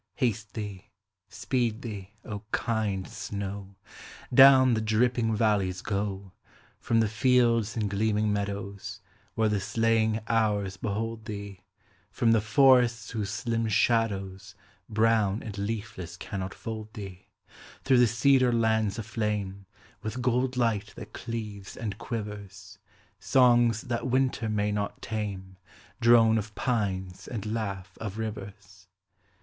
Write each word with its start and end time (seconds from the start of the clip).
Haste 0.15 0.55
thee, 0.55 0.89
speed 1.29 1.83
thee, 1.83 2.15
O 2.25 2.39
kind 2.51 3.07
snow; 3.07 3.75
Down 4.33 4.73
the 4.73 4.81
dripping 4.81 5.35
valleys 5.35 5.83
go, 5.83 6.31
From 6.79 7.01
the 7.01 7.07
fields 7.07 7.75
and 7.77 7.87
gleaming 7.87 8.33
meadows, 8.33 9.01
Where 9.35 9.47
the 9.47 9.59
slaying 9.59 10.19
hours 10.27 10.75
behold 10.75 11.25
thee, 11.25 11.59
From 12.09 12.31
the 12.31 12.41
forests 12.41 13.11
whose 13.11 13.29
slim 13.29 13.67
shadows, 13.67 14.55
Brown 14.89 15.43
and 15.43 15.55
leafless 15.59 16.17
cannot 16.17 16.55
fold 16.55 16.91
thee, 16.93 17.27
Through 17.83 17.99
the 17.99 18.07
cedar 18.07 18.51
lands 18.51 18.97
aflame 18.97 19.67
With 20.01 20.19
gold 20.19 20.57
light 20.57 20.93
that 20.95 21.13
cleaves 21.13 21.77
and 21.77 21.99
quivers, 21.99 22.79
Songs 23.19 23.81
that 23.81 24.07
winter 24.07 24.49
may 24.49 24.71
not 24.71 24.99
tame, 24.99 25.57
Drone 25.99 26.39
of 26.39 26.55
pines 26.55 27.27
and 27.27 27.45
laugh 27.53 27.99
of 28.01 28.17
rivers. 28.17 28.87